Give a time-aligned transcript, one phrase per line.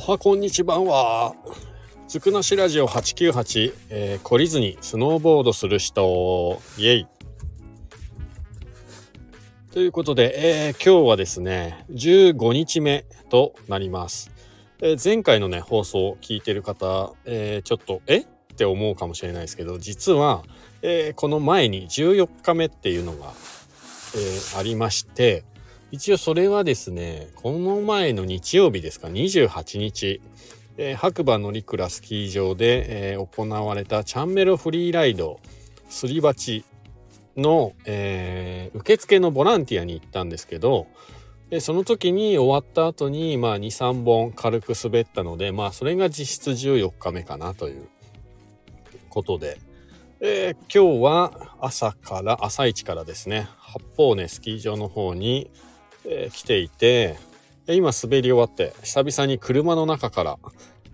[0.00, 1.34] はこんにちは。
[2.08, 7.06] つくなしラジオ898、えー、懲りずにスノーボードする人、イェイ。
[9.72, 14.32] ということで、えー、今日はですね、15日目となります。
[14.80, 18.20] えー、前回のね、放送を聞いてる方、えー、ちょっと、え？
[18.20, 18.24] っ
[18.56, 20.44] て思うかもしれないですけど、実は、
[20.80, 23.34] えこの前に14日目っていうのが、
[24.16, 25.44] えありまして、
[25.90, 30.20] 一応それはですね、この前の日曜日ですか、28日、
[30.76, 35.40] えー、白馬乗鞍スキー場で、えー、行われたチャンメロフリーライド
[35.88, 36.64] すり鉢
[37.36, 40.86] の、えー、受付のボランティアに行ったんですけど、
[41.50, 47.88] でその時に終わった後に、まあ、2、3本軽く滑ったので、まあ、それが実質14日目かなという
[49.08, 49.58] ことで、
[50.20, 55.50] え、今日は朝から、朝一からですね、八方根スキー場の方に、
[56.10, 57.16] え、来ていて、
[57.68, 60.38] 今滑り終わって久々に車の中から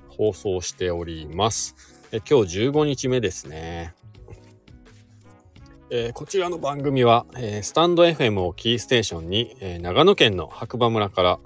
[0.09, 1.75] 放送しております。
[2.13, 3.95] え今日15日目ですね。
[5.89, 11.39] え、こちらの番組は、え、スタンド FM をキーステーションに、え、長野県の白馬村から、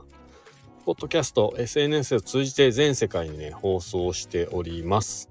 [0.85, 5.31] ポッドキャスト、SNS を通じて全世界にね、放送しております。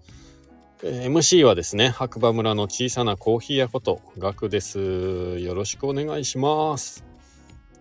[0.82, 5.40] え MC はですね、白馬村の小さなコーヒー屋こと、ガクです。
[5.40, 7.09] よろしくお願いします。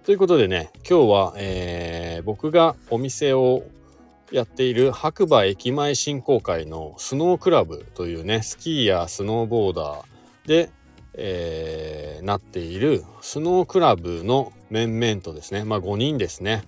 [0.08, 3.64] ということでね、今日は、えー、僕がお店を
[4.32, 10.70] やっている白馬駅前振興会のスノークラブというね、スキーやスノーボーダーで、
[11.12, 16.62] えー、なっているスノークラブの面々とですね、まあ5人ですね、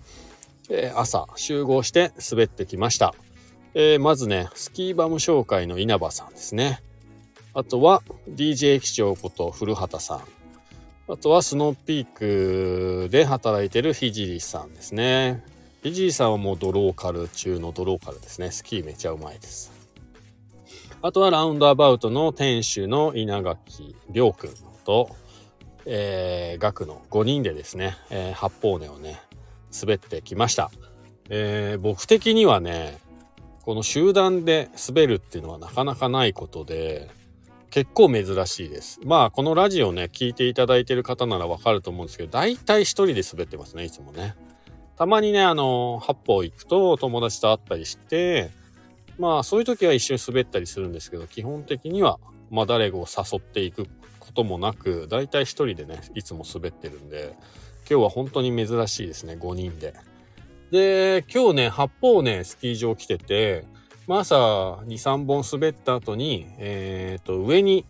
[0.68, 3.14] えー、朝集合して滑ってきました。
[3.72, 6.82] えー、まずね、スキーバム紹介の稲葉さんですね。
[7.54, 10.39] あとは DJ 駅長こと古畑さん。
[11.12, 15.42] あとはスノーピークで働いてるひじりさんですね。
[15.82, 18.52] ひじりさんはもうドローカル中のドローカルですね。
[18.52, 19.72] スキーめちゃうまいです。
[21.02, 24.52] あとはラウンドアバウトの店主の稲垣亮君
[24.84, 25.16] と、
[25.84, 29.20] えー、学の5人でですね、えー、八方根をね、
[29.82, 30.70] 滑ってきました。
[31.28, 32.98] えー、僕的にはね、
[33.62, 37.10] この集団で滑るっていうのはなかなかないことで、
[37.70, 39.00] 結構珍しいです。
[39.04, 44.34] まあ、このラジオね、聞いていただいてる方ならわかると思うんですけど、大体一人で滑ってますね、いつもね。
[44.96, 48.50] たまにね、あの、八方行くと友達と会ったりして、
[49.18, 52.18] まあ、そういう時は一緒に滑ったりするんですけど、基本的には、
[52.50, 53.86] まあ、誰を誘っていく
[54.18, 57.36] こともなく、大体一人でね、いつも滑ってるんで、
[57.88, 59.94] 今日は本当に珍しいですね、5人で。
[60.70, 63.64] で、今日ね、八方ね、スキー場来てて、
[64.10, 67.86] まあ、朝2、3本滑った後に、えっ、と、上に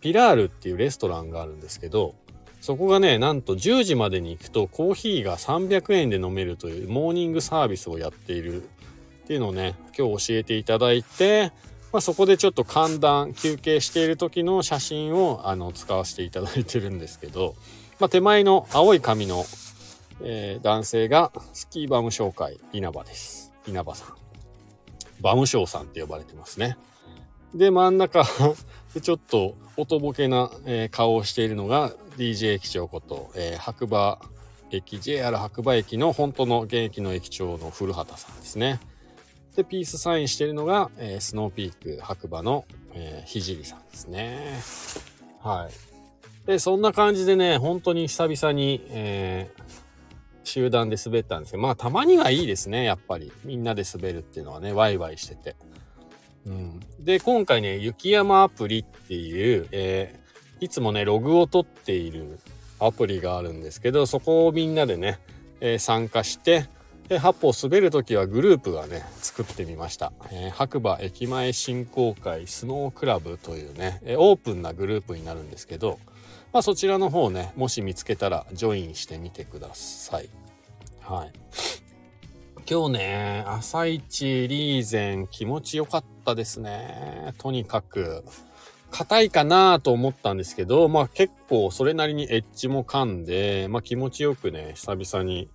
[0.00, 2.14] ピラールっていうレストランがあるんですけど、
[2.62, 8.66] そこがね、なんと10時までに行くとコーヒーが300円で飲めるというモーニングサービスをやっているっ
[9.26, 11.52] ていうのをね、今日教えていただいて、
[11.92, 17.54] まあ、そこでちょっと寒暖休憩している時の写真をあの使わせていただいてるんですけど、
[17.98, 19.44] まあ、手前の青い髪の、
[20.22, 23.52] えー、男性がスキーバム紹介稲葉です。
[23.66, 24.29] 稲葉さん。
[25.20, 26.76] バムショーさんって呼ばれてますね。
[27.54, 28.24] で、真ん中
[29.02, 34.18] ちょっとおとぼけな、えー、顔をしているのが DJ 駅長こと、えー、白馬
[34.70, 38.80] 駅、JR 白馬駅の本当の現役の駅長の古畑さんですね。
[39.56, 44.60] で、ピースサインしているのが、えー、スノーピーク白馬の、えー、ひじりさんですね。
[45.42, 45.90] はい。
[46.46, 49.62] で、そんな感じでね、本当に久々に、えー、
[50.44, 53.32] 集団で滑ったんですけど、まあたまにはいいですね、やっぱり。
[53.44, 55.56] みんなで滑るっていうのはね、ワイワイしてて。
[56.46, 56.80] うん。
[56.98, 62.38] で、今回ね、雪山アプリっていう、えー、いつもね、ログを取っている
[62.78, 65.18] アプリがあるんですけど、そこをみんなでね、
[65.60, 66.68] えー、参加して、
[67.10, 70.12] で、八方滑るときはグループがね、作ってみました。
[70.30, 75.98] えー、白馬駅前振興会スノークラブというね、えー、オープンなグループになるんですけど、
[76.52, 80.28] まあ、そちらの方ね、もし見つけたらジョインしてみてください。
[81.00, 81.32] はい。
[82.70, 87.34] 今日ね、朝一リーゼン気持ちよかったですね。
[87.38, 88.22] とにかく。
[88.92, 95.48] 硬いかなと思ったんですけど、まあ結構それなりにエッジも噛んで、まあ気持ちよくね、久々に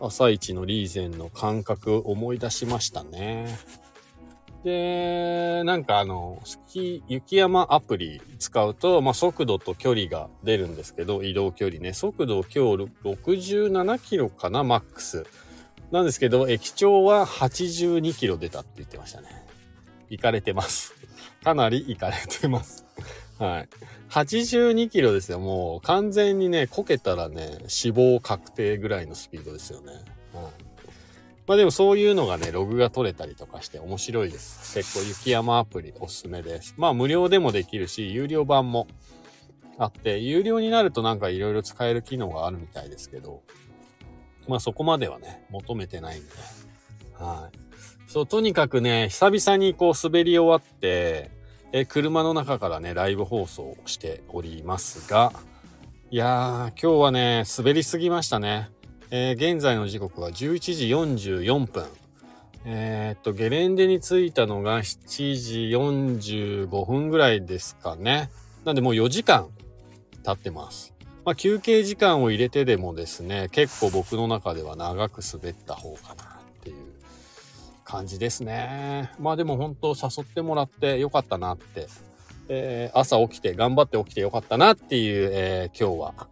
[0.00, 3.58] 朝一のリーゼンの感覚思い出しましたね。
[4.64, 11.94] で、なんかあの、スキー、雪山アプリ使うと、まあ、速度と距離が出るんですけど、移動距離ね。
[11.94, 15.24] 速度今日67キロかな、マックス。
[15.90, 19.28] なんですけど、駅長は82キロ出たって言ってましたね。
[20.10, 20.94] 行かれてます。
[21.42, 22.84] かなり行かれてます。
[23.40, 23.68] はい。
[24.10, 25.40] 82キロですよ。
[25.40, 29.92] もう完全にね、こけたらね、死亡確定ぐらいのスピードですよね。
[29.92, 30.70] はい
[31.46, 34.72] まあでもそういうのがね、ログが取れたりとかして面白いです。
[34.72, 36.76] 結構雪山アプリおすすめです。
[36.76, 38.86] まあ無料でもできるし、有料版も
[39.76, 43.42] あって、有料になるとなんかいろいろ使える機能があるみたいですけど、
[44.46, 46.28] まあそこまではね、求めてないんで、
[47.18, 47.58] はい。
[48.06, 51.32] そう、とにかくね、久々にこう滑り終わって、
[51.72, 55.32] え車の中からね、ライブ放送をしておりますが、
[56.10, 58.70] いやー、今日はね、滑りすぎましたね。
[59.12, 60.34] えー、現在の時刻は11
[60.74, 61.86] 時44分。
[62.64, 68.30] えー、っと、ゲレンデに着いたのが7時45分ぐらいですかね。
[68.64, 69.48] なんでもう4時間
[70.24, 70.92] 経ってます。
[71.24, 76.39] まあ、休憩時間を入れてでもですね、結構僕の中では長く滑った方かな
[77.90, 79.10] 感じですね。
[79.18, 81.88] まあでも本当誘ってもらってよかったなって
[82.52, 86.26] えー、朝起きて頑張って起きてよかったなっていう、えー、今日は、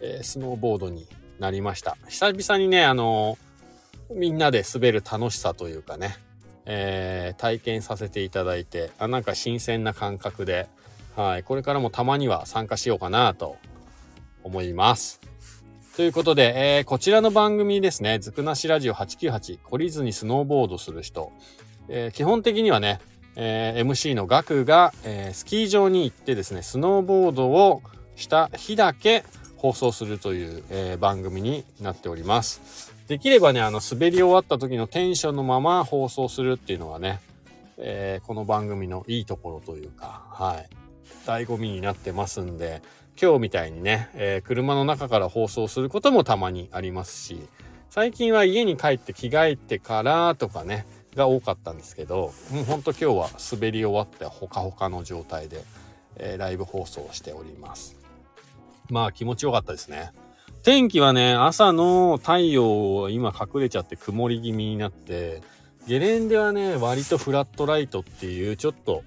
[0.00, 1.08] えー、スノーボードに
[1.40, 1.96] なりました。
[2.08, 3.36] 久々にね、あの
[4.14, 6.16] みんなで滑る楽しさというかね、
[6.66, 10.68] え体験させていただいて、あ、なんか新鮮な感覚で、
[11.16, 13.56] はい、これからもたまには参加しようかなと
[14.44, 15.20] 思います。
[15.96, 21.32] ということで、えー、こちらの番組ですね、ずくなしラジオ898、懲りずにスノーボードする人、
[21.88, 23.00] えー、基本的にはね、
[23.34, 27.80] えー、MC のガクが、えー、スキー場に行ってですね、スノーボードを
[28.14, 29.24] した日だけ
[29.56, 32.92] 放送するという、えー、番組になっております。
[33.08, 37.20] できればね、あの、滑り終わった時のテンションのまま放送するっていうのがね、
[37.78, 40.85] えこの番組のいいところというか、はい、
[41.26, 42.82] 醍醐味になってますんで、
[43.20, 47.40] 今日みたいにね、え車の中から放送することもたまにありますし、
[47.90, 50.86] 最近は家に帰って着替えてからとかね、
[51.16, 55.64] が多かったんですけどもうほんと今日は滑り終わってほかほかの状態で、
[56.16, 57.96] えー、ライブ放送しております。
[58.90, 60.12] まあ気持ちよかったですね。
[60.62, 65.42] 天気はね朝の太陽を今隠れちゃって曇り気味になって
[65.88, 69.02] ゲレンデはね割とフラットライトっていうちょっと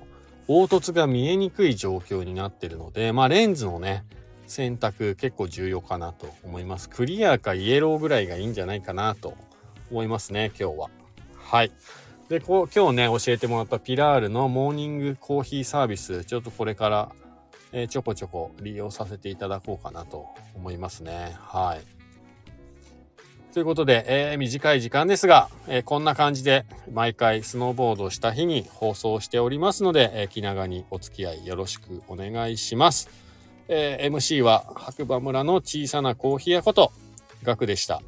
[0.49, 4.03] 凹凸が見えにくい状況になってるのでまあレンズのね
[4.45, 9.37] 選択結構重要かなと思いますクリアかイエローぐらいがいいんじゃないかなと
[9.89, 10.89] 思いますね今日は
[11.49, 11.71] はい。
[12.29, 17.11] で、こう、今日ね、教えてもらったピラールのモーニングコーヒーサービス、ちょっとこれから、
[17.71, 21.35] えー、ちょこちょこ利用させていただこうかなと思いますね。
[21.39, 21.98] はい。
[23.53, 33.09] ということで、えー、短い時間ですが、えー、こんな感じで毎回スノーボードした日に放送しておりますので、えー、気長にお付き合いよろしくお願いします。
[33.71, 36.91] え MC は白馬村の小さなコーヒー屋こと、
[37.43, 38.01] ガクでした。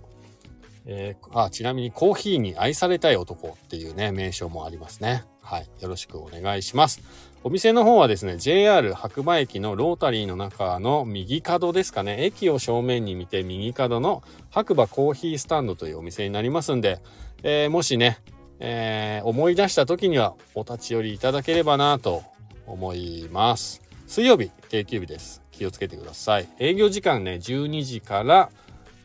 [0.86, 5.24] えー、あ、ちなみにコーヒーに愛されたい男っていうね、名称もありますね。
[5.42, 5.70] はい。
[5.80, 7.02] よろしくお願いします。
[7.44, 12.24] お店の方はですね、JR 白馬駅のロータリーの中の右角ですかね。
[12.24, 14.22] 駅を正面に見て右角の
[14.52, 17.00] 白馬コーヒースタンドというお店になりますんで、
[17.42, 18.20] えー、もしね、
[18.60, 22.22] えー、思い出した時にはお立ち寄りいただければなと
[22.68, 23.82] 思います。
[24.06, 25.42] 水曜日、定休日です。
[25.50, 26.48] 気をつけてください。
[26.60, 28.52] 営業時間ね、12時から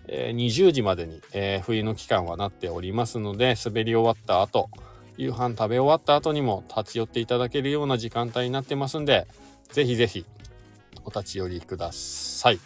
[0.08, 4.68] 20時までに、え冬の期間はなっておりますので滑り終わった後
[5.16, 9.26] 夕飯食べ終わった後にも立ち寄っていただけるような時間帯になってますんで
[9.72, 10.24] 是非是非
[11.04, 12.60] お立ち寄りください。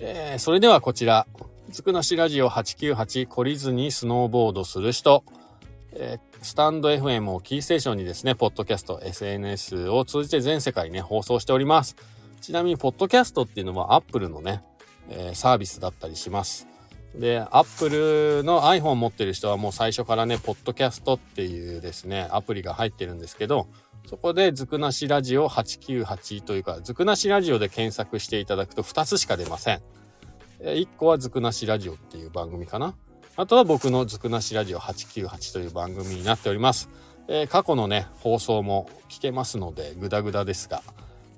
[0.00, 1.26] えー、それではこちら
[1.70, 5.24] つくなしラジオ898懲りずにスノーボードする人、
[5.92, 11.96] えー、スタンド FM をキーステーションにですね、ポッドキャスト、SNS を通じて全世界ね、放送しております。
[12.40, 14.64] ちなみに、ポッドキャストっていうのは Apple のね、
[15.08, 16.66] えー、サービスだったりします。
[17.14, 23.68] で、Apple の iPhone 持ってる人はもう最初からね、ポッドキャストっていうですね、アプリが入ってるんですけど、
[24.06, 29.82] そこでずくなしラジオ898というか、ずくなしラジオで検索していただくと2つしか出ません。
[30.60, 32.94] 1個はずくなしラジオっていう番組かな。
[33.36, 36.88] あとは僕のずくなしラジオ898という番組になっております。
[37.28, 40.82] えー、過去のね、放送も聞けますので、グダグダですが、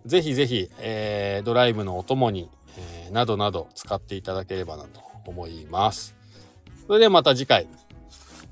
[0.06, 6.14] ぜひぜひ、えー、ドライブのお供にえー、などなど使っていただければなと思います。
[6.86, 7.68] それではまた次回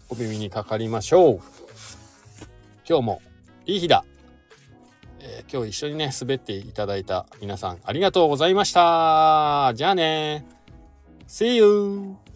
[0.09, 1.41] お耳にかかりましょう。
[2.89, 3.23] 今日も
[3.67, 4.05] いい日だ。
[5.21, 9.73] えー、今日一緒にね、滑っていただいた皆さんありがとうございました。
[9.75, 10.47] じゃあね。
[11.29, 12.30] See you!